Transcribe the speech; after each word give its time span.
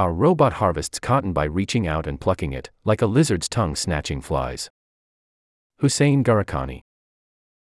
Our 0.00 0.14
robot 0.14 0.54
harvests 0.54 0.98
cotton 0.98 1.34
by 1.34 1.44
reaching 1.44 1.86
out 1.86 2.06
and 2.06 2.18
plucking 2.18 2.54
it, 2.54 2.70
like 2.86 3.02
a 3.02 3.06
lizard's 3.06 3.50
tongue 3.50 3.76
snatching 3.76 4.22
flies. 4.22 4.70
Hussein 5.80 6.24
Gharakhani. 6.24 6.84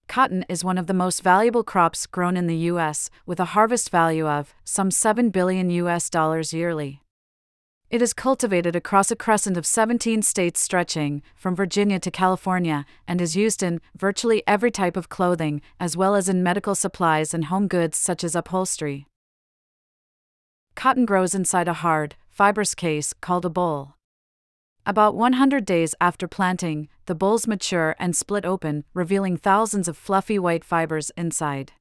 Cotton 0.08 0.46
is 0.48 0.64
one 0.64 0.78
of 0.78 0.86
the 0.86 0.94
most 0.94 1.24
valuable 1.24 1.64
crops 1.64 2.06
grown 2.06 2.38
in 2.38 2.46
the 2.46 2.70
U.S., 2.72 3.10
with 3.26 3.40
a 3.40 3.54
harvest 3.56 3.90
value 3.90 4.28
of 4.28 4.54
some 4.64 4.92
7 4.92 5.32
billion 5.32 5.72
U.S. 5.72 6.12
dollars 6.12 6.54
yearly. 6.54 7.02
It 7.90 8.04
is 8.04 8.14
cultivated 8.14 8.76
across 8.76 9.10
a 9.10 9.16
crescent 9.16 9.58
of 9.58 9.66
17 9.66 10.22
states 10.22 10.60
stretching 10.60 11.24
from 11.36 11.56
Virginia 11.56 12.00
to 12.02 12.12
California 12.12 12.86
and 13.08 13.20
is 13.20 13.36
used 13.36 13.64
in 13.64 13.82
virtually 13.98 14.44
every 14.46 14.70
type 14.70 14.96
of 14.96 15.10
clothing, 15.10 15.60
as 15.80 15.98
well 15.98 16.14
as 16.14 16.30
in 16.30 16.44
medical 16.44 16.76
supplies 16.76 17.34
and 17.34 17.46
home 17.46 17.68
goods 17.68 17.98
such 17.98 18.24
as 18.24 18.36
upholstery. 18.36 19.08
Cotton 20.76 21.06
grows 21.06 21.34
inside 21.34 21.68
a 21.68 21.74
hard, 21.74 22.16
fibrous 22.38 22.76
case 22.76 23.16
called 23.20 23.46
a 23.46 23.50
boll. 23.50 23.96
About 24.86 25.16
100 25.16 25.66
days 25.66 25.96
after 26.00 26.28
planting, 26.28 26.88
the 27.08 27.16
bolls 27.16 27.48
mature 27.48 27.96
and 27.98 28.16
split 28.16 28.46
open, 28.46 28.84
revealing 28.94 29.38
thousands 29.38 29.88
of 29.88 29.98
fluffy 29.98 30.38
white 30.38 30.64
fibers 30.64 31.12
inside. 31.18 31.72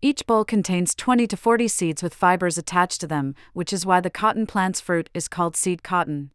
Each 0.00 0.24
boll 0.28 0.44
contains 0.44 0.94
20 0.94 1.26
to 1.26 1.36
40 1.36 1.66
seeds 1.66 2.04
with 2.04 2.14
fibers 2.14 2.56
attached 2.56 3.00
to 3.00 3.08
them, 3.08 3.34
which 3.52 3.72
is 3.72 3.84
why 3.84 4.00
the 4.00 4.10
cotton 4.10 4.46
plant's 4.46 4.80
fruit 4.80 5.10
is 5.12 5.26
called 5.26 5.56
seed 5.56 5.82
cotton. 5.82 6.30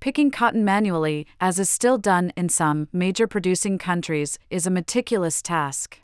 Picking 0.00 0.30
cotton 0.30 0.64
manually, 0.64 1.26
as 1.42 1.58
is 1.58 1.68
still 1.68 1.98
done 1.98 2.32
in 2.38 2.48
some 2.48 2.88
major 2.90 3.26
producing 3.26 3.76
countries, 3.76 4.38
is 4.48 4.66
a 4.66 4.70
meticulous 4.70 5.42
task. 5.42 5.98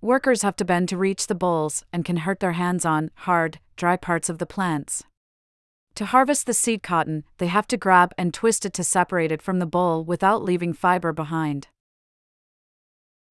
Workers 0.00 0.42
have 0.42 0.54
to 0.56 0.64
bend 0.64 0.88
to 0.90 0.96
reach 0.96 1.26
the 1.26 1.34
bolls 1.34 1.84
and 1.92 2.04
can 2.04 2.18
hurt 2.18 2.38
their 2.38 2.52
hands 2.52 2.84
on 2.84 3.10
hard, 3.26 3.58
dry 3.76 3.96
parts 3.96 4.28
of 4.28 4.38
the 4.38 4.46
plants. 4.46 5.04
To 5.96 6.04
harvest 6.04 6.46
the 6.46 6.52
seed 6.52 6.82
cotton, 6.82 7.24
they 7.38 7.46
have 7.46 7.66
to 7.68 7.76
grab 7.76 8.12
and 8.18 8.34
twist 8.34 8.66
it 8.66 8.72
to 8.74 8.84
separate 8.84 9.32
it 9.32 9.40
from 9.40 9.58
the 9.58 9.66
boll 9.66 10.04
without 10.04 10.42
leaving 10.42 10.72
fiber 10.72 11.12
behind. 11.12 11.68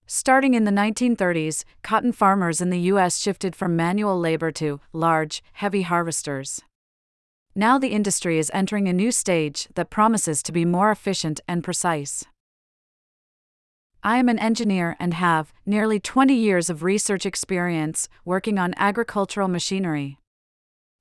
Starting 0.08 0.54
in 0.54 0.66
the 0.66 0.72
1930s, 0.72 1.64
cotton 1.84 2.12
farmers 2.12 2.62
in 2.62 2.70
the 2.70 2.80
U.S. 2.92 3.18
shifted 3.20 3.56
from 3.56 3.76
manual 3.76 4.20
labor 4.20 4.52
to 4.52 4.80
large, 4.94 5.44
heavy 5.54 5.82
harvesters. 5.82 6.62
Now 7.56 7.78
the 7.80 7.90
industry 7.90 8.38
is 8.38 8.52
entering 8.54 8.88
a 8.88 8.94
new 8.94 9.12
stage 9.12 9.68
that 9.76 9.90
promises 9.90 10.44
to 10.44 10.52
be 10.52 10.66
more 10.66 10.92
efficient 10.92 11.40
and 11.48 11.64
precise. 11.64 12.26
I 14.04 14.18
am 14.18 14.30
an 14.30 14.38
engineer 14.38 14.96
and 15.00 15.16
have 15.16 15.52
nearly 15.66 16.00
20 16.00 16.36
years 16.36 16.70
of 16.70 16.84
research 16.84 17.26
experience 17.26 18.08
working 18.24 18.60
on 18.60 18.76
agricultural 18.78 19.48
machinery. 19.48 20.20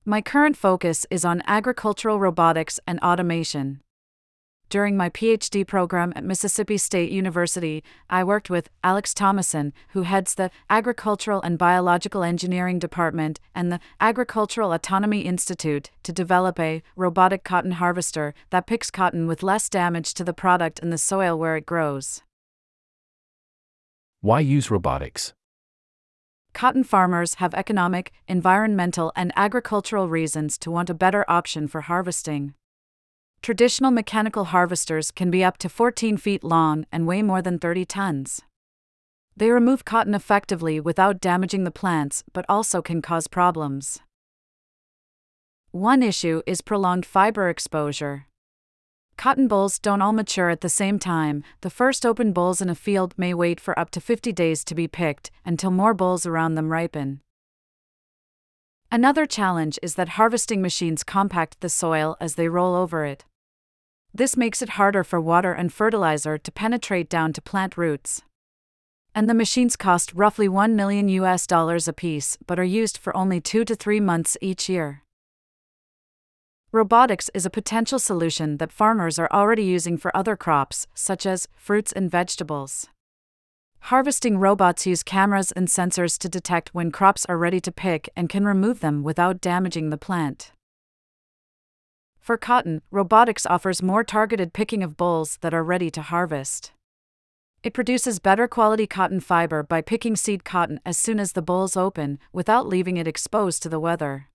My 0.06 0.20
current 0.20 0.54
focus 0.54 1.06
is 1.10 1.24
on 1.24 1.42
agricultural 1.46 2.20
robotics 2.20 2.78
and 2.86 3.00
automation. 3.00 3.80
During 4.68 4.98
my 4.98 5.08
PhD 5.08 5.66
program 5.66 6.12
at 6.14 6.24
Mississippi 6.24 6.76
State 6.76 7.10
University, 7.10 7.82
I 8.10 8.22
worked 8.22 8.50
with 8.50 8.68
Alex 8.82 9.14
Thomasson, 9.14 9.72
who 9.90 10.02
heads 10.02 10.34
the 10.34 10.50
Agricultural 10.68 11.40
and 11.40 11.56
Biological 11.56 12.22
Engineering 12.22 12.78
Department 12.78 13.40
and 13.54 13.72
the 13.72 13.80
Agricultural 13.98 14.74
Autonomy 14.74 15.22
Institute, 15.22 15.90
to 16.02 16.12
develop 16.12 16.60
a 16.60 16.82
robotic 16.96 17.42
cotton 17.42 17.72
harvester 17.72 18.34
that 18.50 18.66
picks 18.66 18.90
cotton 18.90 19.26
with 19.26 19.42
less 19.42 19.70
damage 19.70 20.12
to 20.14 20.24
the 20.24 20.34
product 20.34 20.80
and 20.80 20.92
the 20.92 20.98
soil 20.98 21.38
where 21.38 21.56
it 21.56 21.64
grows. 21.64 22.20
Why 24.20 24.40
use 24.40 24.70
robotics? 24.70 25.32
Cotton 26.54 26.84
farmers 26.84 27.34
have 27.34 27.52
economic, 27.52 28.12
environmental, 28.28 29.12
and 29.16 29.32
agricultural 29.34 30.08
reasons 30.08 30.56
to 30.58 30.70
want 30.70 30.88
a 30.88 30.94
better 30.94 31.24
option 31.28 31.66
for 31.66 31.82
harvesting. 31.82 32.54
Traditional 33.42 33.90
mechanical 33.90 34.44
harvesters 34.44 35.10
can 35.10 35.32
be 35.32 35.42
up 35.42 35.58
to 35.58 35.68
14 35.68 36.16
feet 36.16 36.44
long 36.44 36.86
and 36.92 37.08
weigh 37.08 37.22
more 37.22 37.42
than 37.42 37.58
30 37.58 37.84
tons. 37.84 38.40
They 39.36 39.50
remove 39.50 39.84
cotton 39.84 40.14
effectively 40.14 40.78
without 40.78 41.20
damaging 41.20 41.64
the 41.64 41.72
plants, 41.72 42.22
but 42.32 42.46
also 42.48 42.80
can 42.80 43.02
cause 43.02 43.26
problems. 43.26 43.98
One 45.72 46.04
issue 46.04 46.40
is 46.46 46.60
prolonged 46.60 47.04
fiber 47.04 47.48
exposure. 47.48 48.26
Cotton 49.16 49.48
bolls 49.48 49.78
don't 49.78 50.02
all 50.02 50.12
mature 50.12 50.50
at 50.50 50.60
the 50.60 50.68
same 50.68 50.98
time. 50.98 51.44
The 51.60 51.70
first 51.70 52.04
open 52.04 52.32
bolls 52.32 52.60
in 52.60 52.68
a 52.68 52.74
field 52.74 53.14
may 53.16 53.32
wait 53.32 53.60
for 53.60 53.78
up 53.78 53.90
to 53.90 54.00
50 54.00 54.32
days 54.32 54.64
to 54.64 54.74
be 54.74 54.88
picked 54.88 55.30
until 55.44 55.70
more 55.70 55.94
bolls 55.94 56.26
around 56.26 56.56
them 56.56 56.70
ripen. 56.70 57.20
Another 58.90 59.26
challenge 59.26 59.78
is 59.82 59.94
that 59.94 60.10
harvesting 60.10 60.60
machines 60.60 61.02
compact 61.02 61.60
the 61.60 61.68
soil 61.68 62.16
as 62.20 62.34
they 62.34 62.48
roll 62.48 62.74
over 62.74 63.04
it. 63.04 63.24
This 64.12 64.36
makes 64.36 64.62
it 64.62 64.70
harder 64.70 65.02
for 65.02 65.20
water 65.20 65.52
and 65.52 65.72
fertilizer 65.72 66.38
to 66.38 66.52
penetrate 66.52 67.08
down 67.08 67.32
to 67.32 67.42
plant 67.42 67.76
roots. 67.76 68.22
And 69.14 69.28
the 69.28 69.34
machines 69.34 69.76
cost 69.76 70.12
roughly 70.12 70.48
1 70.48 70.76
million 70.76 71.08
US 71.08 71.46
dollars 71.46 71.88
apiece 71.88 72.36
but 72.46 72.58
are 72.58 72.64
used 72.64 72.98
for 72.98 73.16
only 73.16 73.40
2 73.40 73.64
to 73.64 73.74
3 73.74 74.00
months 74.00 74.36
each 74.40 74.68
year. 74.68 75.03
Robotics 76.74 77.30
is 77.32 77.46
a 77.46 77.50
potential 77.50 78.00
solution 78.00 78.56
that 78.56 78.72
farmers 78.72 79.16
are 79.16 79.28
already 79.30 79.62
using 79.62 79.96
for 79.96 80.10
other 80.12 80.34
crops, 80.34 80.88
such 80.92 81.24
as 81.24 81.46
fruits 81.54 81.92
and 81.92 82.10
vegetables. 82.10 82.88
Harvesting 83.78 84.38
robots 84.38 84.84
use 84.84 85.04
cameras 85.04 85.52
and 85.52 85.68
sensors 85.68 86.18
to 86.18 86.28
detect 86.28 86.74
when 86.74 86.90
crops 86.90 87.24
are 87.26 87.38
ready 87.38 87.60
to 87.60 87.70
pick 87.70 88.08
and 88.16 88.28
can 88.28 88.44
remove 88.44 88.80
them 88.80 89.04
without 89.04 89.40
damaging 89.40 89.90
the 89.90 89.96
plant. 89.96 90.50
For 92.18 92.36
cotton, 92.36 92.82
robotics 92.90 93.46
offers 93.46 93.80
more 93.80 94.02
targeted 94.02 94.52
picking 94.52 94.82
of 94.82 94.96
bolls 94.96 95.38
that 95.42 95.54
are 95.54 95.62
ready 95.62 95.92
to 95.92 96.02
harvest. 96.02 96.72
It 97.62 97.72
produces 97.72 98.18
better 98.18 98.48
quality 98.48 98.88
cotton 98.88 99.20
fiber 99.20 99.62
by 99.62 99.80
picking 99.80 100.16
seed 100.16 100.42
cotton 100.42 100.80
as 100.84 100.98
soon 100.98 101.20
as 101.20 101.34
the 101.34 101.40
bolls 101.40 101.76
open, 101.76 102.18
without 102.32 102.66
leaving 102.66 102.96
it 102.96 103.06
exposed 103.06 103.62
to 103.62 103.68
the 103.68 103.78
weather. 103.78 104.26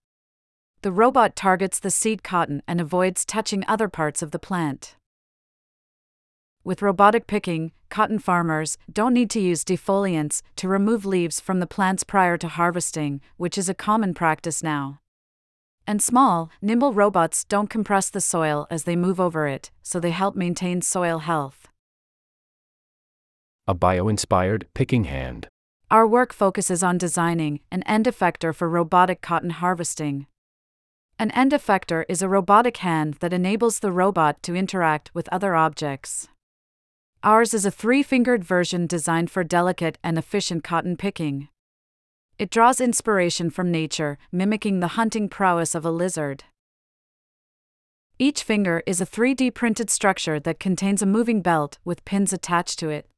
The 0.81 0.93
robot 0.93 1.35
targets 1.35 1.77
the 1.77 1.91
seed 1.91 2.23
cotton 2.23 2.61
and 2.65 2.79
avoids 2.79 3.25
touching 3.25 3.65
other 3.67 3.89
parts 3.89 4.21
of 4.21 4.31
the 4.31 4.39
plant. 4.39 4.95
With 6.63 6.81
robotic 6.81 7.27
picking, 7.27 7.73
cotton 7.89 8.17
farmers 8.17 8.77
don't 8.89 9.13
need 9.13 9.29
to 9.31 9.41
use 9.41 9.65
defoliants 9.65 10.41
to 10.55 10.69
remove 10.69 11.05
leaves 11.05 11.41
from 11.41 11.59
the 11.59 11.67
plants 11.67 12.05
prior 12.05 12.37
to 12.37 12.47
harvesting, 12.47 13.19
which 13.35 13.57
is 13.57 13.67
a 13.67 13.73
common 13.73 14.13
practice 14.13 14.63
now. 14.63 15.01
And 15.85 16.01
small, 16.01 16.49
nimble 16.61 16.93
robots 16.93 17.43
don't 17.43 17.69
compress 17.69 18.09
the 18.09 18.21
soil 18.21 18.65
as 18.69 18.85
they 18.85 18.95
move 18.95 19.19
over 19.19 19.47
it, 19.47 19.71
so 19.83 19.99
they 19.99 20.11
help 20.11 20.37
maintain 20.37 20.81
soil 20.81 21.19
health. 21.19 21.67
A 23.67 23.73
bio 23.73 24.07
inspired 24.07 24.67
picking 24.73 25.03
hand. 25.03 25.49
Our 25.91 26.07
work 26.07 26.31
focuses 26.31 26.83
on 26.83 26.97
designing 26.97 27.59
an 27.69 27.83
end 27.83 28.05
effector 28.05 28.55
for 28.55 28.69
robotic 28.69 29.21
cotton 29.21 29.49
harvesting. 29.49 30.27
An 31.21 31.31
end 31.31 31.51
effector 31.51 32.05
is 32.07 32.21
a 32.21 32.29
robotic 32.29 32.77
hand 32.77 33.15
that 33.15 33.33
enables 33.33 33.79
the 33.79 33.91
robot 33.91 34.41
to 34.43 34.55
interact 34.55 35.11
with 35.13 35.27
other 35.33 35.53
objects. 35.53 36.29
Ours 37.25 37.53
is 37.53 37.65
a 37.65 37.71
three 37.71 38.01
fingered 38.01 38.45
version 38.45 38.87
designed 38.87 39.29
for 39.29 39.43
delicate 39.43 39.97
and 40.01 40.17
efficient 40.17 40.63
cotton 40.63 40.95
picking. 40.95 41.49
It 42.37 42.49
draws 42.49 42.79
inspiration 42.79 43.49
from 43.49 43.69
nature, 43.69 44.17
mimicking 44.31 44.79
the 44.79 44.95
hunting 44.95 45.27
prowess 45.27 45.75
of 45.75 45.83
a 45.83 45.91
lizard. 45.91 46.45
Each 48.17 48.41
finger 48.41 48.81
is 48.85 49.01
a 49.01 49.05
3D 49.05 49.53
printed 49.53 49.89
structure 49.89 50.39
that 50.39 50.57
contains 50.57 51.01
a 51.01 51.05
moving 51.05 51.41
belt 51.41 51.79
with 51.83 52.05
pins 52.05 52.31
attached 52.31 52.79
to 52.79 52.87
it. 52.87 53.09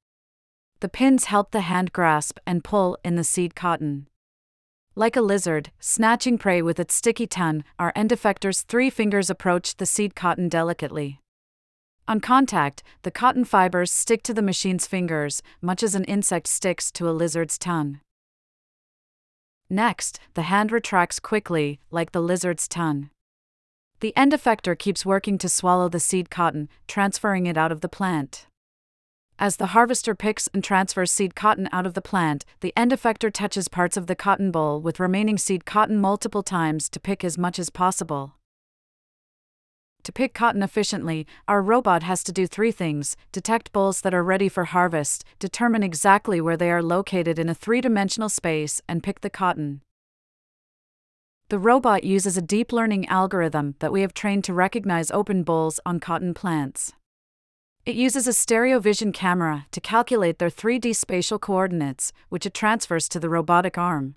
The 0.79 0.89
pins 0.89 1.25
help 1.25 1.51
the 1.51 1.61
hand 1.61 1.93
grasp 1.93 2.39
and 2.47 2.63
pull 2.63 2.97
in 3.05 3.15
the 3.15 3.23
seed 3.23 3.53
cotton. 3.53 4.07
Like 4.95 5.15
a 5.15 5.21
lizard, 5.21 5.71
snatching 5.79 6.37
prey 6.37 6.61
with 6.61 6.77
its 6.77 6.93
sticky 6.93 7.25
tongue, 7.25 7.63
our 7.79 7.93
end 7.95 8.09
effector's 8.09 8.63
three 8.63 8.89
fingers 8.89 9.29
approach 9.29 9.77
the 9.77 9.85
seed 9.85 10.15
cotton 10.15 10.49
delicately. 10.49 11.21
On 12.09 12.19
contact, 12.19 12.83
the 13.03 13.11
cotton 13.11 13.45
fibers 13.45 13.89
stick 13.89 14.21
to 14.23 14.33
the 14.33 14.41
machine's 14.41 14.87
fingers, 14.87 15.41
much 15.61 15.81
as 15.81 15.95
an 15.95 16.03
insect 16.03 16.47
sticks 16.47 16.91
to 16.91 17.07
a 17.07 17.11
lizard's 17.11 17.57
tongue. 17.57 18.01
Next, 19.69 20.19
the 20.33 20.41
hand 20.41 20.73
retracts 20.73 21.21
quickly, 21.21 21.79
like 21.89 22.11
the 22.11 22.21
lizard's 22.21 22.67
tongue. 22.67 23.11
The 24.01 24.11
end 24.17 24.33
effector 24.33 24.77
keeps 24.77 25.05
working 25.05 25.37
to 25.37 25.47
swallow 25.47 25.87
the 25.87 26.01
seed 26.01 26.29
cotton, 26.29 26.67
transferring 26.89 27.45
it 27.45 27.55
out 27.55 27.71
of 27.71 27.79
the 27.79 27.87
plant. 27.87 28.47
As 29.39 29.55
the 29.55 29.67
harvester 29.67 30.13
picks 30.13 30.47
and 30.53 30.63
transfers 30.63 31.11
seed 31.11 31.35
cotton 31.35 31.67
out 31.71 31.85
of 31.85 31.93
the 31.93 32.01
plant, 32.01 32.45
the 32.59 32.73
end 32.77 32.91
effector 32.91 33.33
touches 33.33 33.67
parts 33.67 33.97
of 33.97 34.07
the 34.07 34.15
cotton 34.15 34.51
boll 34.51 34.79
with 34.79 34.99
remaining 34.99 35.37
seed 35.37 35.65
cotton 35.65 35.97
multiple 35.97 36.43
times 36.43 36.89
to 36.89 36.99
pick 36.99 37.23
as 37.23 37.37
much 37.37 37.57
as 37.57 37.69
possible. 37.69 38.35
To 40.03 40.11
pick 40.11 40.33
cotton 40.33 40.63
efficiently, 40.63 41.27
our 41.47 41.61
robot 41.61 42.01
has 42.03 42.23
to 42.23 42.31
do 42.31 42.47
three 42.47 42.71
things 42.71 43.15
detect 43.31 43.71
bolls 43.71 44.01
that 44.01 44.13
are 44.13 44.23
ready 44.23 44.49
for 44.49 44.65
harvest, 44.65 45.23
determine 45.37 45.83
exactly 45.83 46.41
where 46.41 46.57
they 46.57 46.71
are 46.71 46.81
located 46.81 47.37
in 47.37 47.49
a 47.49 47.53
three 47.53 47.81
dimensional 47.81 48.29
space, 48.29 48.81
and 48.87 49.03
pick 49.03 49.21
the 49.21 49.29
cotton. 49.29 49.81
The 51.49 51.59
robot 51.59 52.03
uses 52.03 52.37
a 52.37 52.41
deep 52.41 52.71
learning 52.71 53.07
algorithm 53.07 53.75
that 53.79 53.91
we 53.91 54.01
have 54.01 54.13
trained 54.13 54.43
to 54.45 54.53
recognize 54.53 55.11
open 55.11 55.43
bolls 55.43 55.79
on 55.85 55.99
cotton 55.99 56.33
plants. 56.33 56.93
It 57.83 57.95
uses 57.95 58.27
a 58.27 58.33
stereo 58.33 58.79
vision 58.79 59.11
camera 59.11 59.65
to 59.71 59.81
calculate 59.81 60.37
their 60.37 60.51
3D 60.51 60.95
spatial 60.95 61.39
coordinates, 61.39 62.13
which 62.29 62.45
it 62.45 62.53
transfers 62.53 63.09
to 63.09 63.19
the 63.19 63.27
robotic 63.27 63.75
arm. 63.75 64.15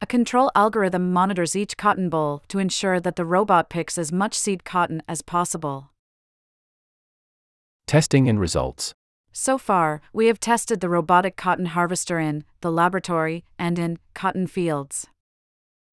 A 0.00 0.06
control 0.06 0.52
algorithm 0.54 1.12
monitors 1.12 1.56
each 1.56 1.76
cotton 1.76 2.08
boll 2.08 2.44
to 2.46 2.60
ensure 2.60 3.00
that 3.00 3.16
the 3.16 3.24
robot 3.24 3.68
picks 3.68 3.98
as 3.98 4.12
much 4.12 4.34
seed 4.34 4.64
cotton 4.64 5.02
as 5.08 5.22
possible. 5.22 5.90
Testing 7.88 8.28
and 8.28 8.38
results. 8.38 8.92
So 9.32 9.58
far, 9.58 10.00
we 10.12 10.26
have 10.26 10.38
tested 10.38 10.80
the 10.80 10.88
robotic 10.88 11.36
cotton 11.36 11.66
harvester 11.66 12.20
in 12.20 12.44
the 12.60 12.70
laboratory 12.70 13.44
and 13.58 13.76
in 13.76 13.98
cotton 14.14 14.46
fields. 14.46 15.08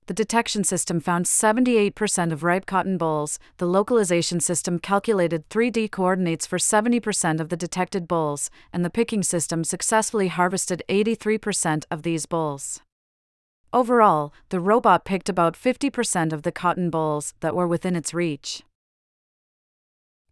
The 0.08 0.14
detection 0.14 0.64
system 0.64 1.00
found 1.00 1.26
78% 1.26 2.32
of 2.32 2.44
ripe 2.44 2.68
cotton 2.68 2.98
bolls. 2.98 3.40
The 3.58 3.66
localization 3.66 4.40
system 4.40 4.78
calculated 4.78 5.50
3D 5.50 5.90
coordinates 5.90 6.46
for 6.46 6.60
70% 6.60 7.40
of 7.40 7.50
the 7.50 7.58
detected 7.58 8.08
bolls, 8.08 8.52
and 8.72 8.86
the 8.86 8.92
picking 8.92 9.24
system 9.24 9.64
successfully 9.64 10.28
harvested 10.28 10.84
83% 10.88 11.86
of 11.90 12.04
these 12.04 12.28
bolls. 12.28 12.82
Overall, 13.74 14.32
the 14.50 14.60
robot 14.60 15.06
picked 15.06 15.28
about 15.28 15.56
50% 15.56 16.32
of 16.32 16.44
the 16.44 16.52
cotton 16.52 16.92
bolls 16.92 17.34
that 17.40 17.56
were 17.56 17.68
within 17.68 17.96
its 17.96 18.14
reach. 18.14 18.62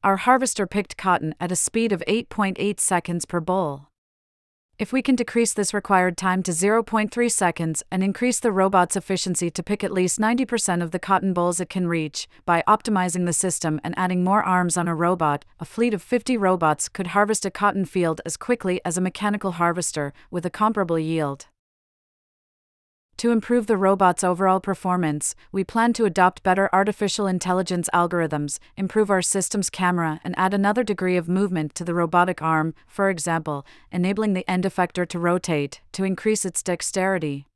Our 0.04 0.18
harvester 0.18 0.68
picked 0.68 0.98
cotton 0.98 1.34
at 1.40 1.52
a 1.52 1.56
speed 1.56 1.92
of 1.92 2.04
8.8 2.08 2.80
seconds 2.80 3.26
per 3.26 3.40
boll. 3.40 3.88
If 4.84 4.92
we 4.92 5.02
can 5.02 5.16
decrease 5.16 5.54
this 5.54 5.74
required 5.74 6.18
time 6.18 6.44
to 6.44 6.52
0.3 6.52 7.32
seconds 7.32 7.84
and 7.90 8.04
increase 8.04 8.42
the 8.42 8.52
robot's 8.52 8.98
efficiency 8.98 9.50
to 9.50 9.64
pick 9.64 9.82
at 9.82 9.94
least 9.94 10.20
90% 10.20 10.84
of 10.84 10.92
the 10.92 11.00
cotton 11.00 11.32
bolls 11.32 11.62
it 11.62 11.70
can 11.70 11.88
reach, 11.88 12.28
by 12.46 12.66
optimizing 12.68 13.26
the 13.26 13.32
system 13.32 13.80
and 13.82 13.98
adding 13.98 14.26
more 14.26 14.44
arms 14.44 14.76
on 14.76 14.90
a 14.90 14.94
robot, 14.94 15.46
a 15.58 15.64
fleet 15.64 15.94
of 15.94 16.02
50 16.02 16.36
robots 16.36 16.90
could 16.90 17.08
harvest 17.08 17.46
a 17.46 17.50
cotton 17.50 17.86
field 17.86 18.20
as 18.26 18.36
quickly 18.36 18.82
as 18.84 18.98
a 18.98 19.02
mechanical 19.02 19.54
harvester, 19.54 20.12
with 20.30 20.46
a 20.46 20.50
comparable 20.50 21.00
yield. 21.00 21.46
To 23.24 23.32
improve 23.32 23.68
the 23.68 23.78
robot's 23.78 24.22
overall 24.22 24.60
performance, 24.60 25.34
we 25.50 25.64
plan 25.64 25.94
to 25.94 26.04
adopt 26.04 26.44
better 26.44 26.70
artificial 26.74 27.26
intelligence 27.26 27.90
algorithms, 27.94 28.60
improve 28.76 29.10
our 29.10 29.22
system's 29.22 29.70
camera, 29.70 30.20
and 30.26 30.38
add 30.38 30.54
another 30.54 30.84
degree 30.84 31.16
of 31.16 31.30
movement 31.30 31.74
to 31.76 31.86
the 31.86 31.94
robotic 31.94 32.42
arm, 32.42 32.74
for 32.86 33.10
example, 33.10 33.66
enabling 33.94 34.34
the 34.34 34.46
end 34.46 34.66
effector 34.66 35.08
to 35.08 35.20
rotate, 35.20 35.80
to 35.94 36.04
increase 36.04 36.44
its 36.44 36.62
dexterity. 36.62 37.48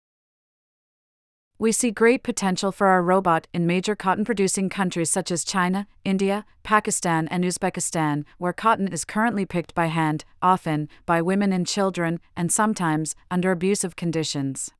We 1.60 1.74
see 1.74 1.92
great 1.92 2.24
potential 2.24 2.72
for 2.72 2.88
our 2.88 3.04
robot 3.04 3.48
in 3.54 3.68
major 3.68 3.94
cotton 3.94 4.24
producing 4.24 4.70
countries 4.70 5.12
such 5.12 5.32
as 5.32 5.44
China, 5.44 5.86
India, 6.06 6.46
Pakistan, 6.64 7.28
and 7.28 7.44
Uzbekistan, 7.44 8.24
where 8.38 8.54
cotton 8.54 8.88
is 8.88 9.04
currently 9.04 9.46
picked 9.46 9.76
by 9.76 9.88
hand, 9.88 10.24
often 10.42 10.88
by 11.06 11.22
women 11.22 11.52
and 11.52 11.68
children, 11.68 12.22
and 12.38 12.54
sometimes 12.54 13.18
under 13.30 13.52
abusive 13.52 13.98
conditions. 13.98 14.72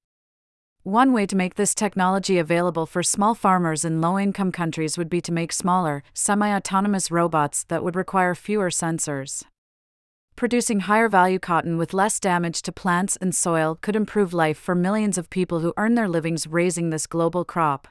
One 0.88 1.12
way 1.12 1.26
to 1.26 1.36
make 1.36 1.56
this 1.56 1.76
technology 1.76 2.38
available 2.38 2.86
for 2.86 3.04
small 3.04 3.36
farmers 3.36 3.84
in 3.84 4.00
low 4.00 4.18
income 4.18 4.54
countries 4.54 4.98
would 4.98 5.10
be 5.10 5.20
to 5.20 5.34
make 5.34 5.52
smaller, 5.52 6.02
semi 6.14 6.50
autonomous 6.56 7.12
robots 7.12 7.66
that 7.66 7.84
would 7.84 7.98
require 7.98 8.34
fewer 8.34 8.70
sensors. 8.70 9.44
Producing 10.38 10.80
higher 10.80 11.10
value 11.10 11.40
cotton 11.40 11.78
with 11.78 11.94
less 11.94 12.22
damage 12.22 12.62
to 12.62 12.72
plants 12.72 13.18
and 13.18 13.36
soil 13.36 13.78
could 13.82 13.98
improve 13.98 14.34
life 14.34 14.58
for 14.58 14.76
millions 14.76 15.18
of 15.18 15.30
people 15.30 15.60
who 15.60 15.74
earn 15.76 15.96
their 15.96 16.08
livings 16.08 16.48
raising 16.48 16.90
this 16.90 17.06
global 17.06 17.44
crop. 17.44 17.90